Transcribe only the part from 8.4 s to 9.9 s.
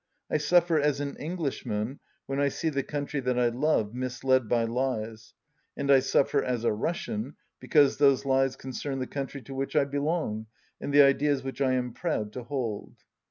concern the country to which I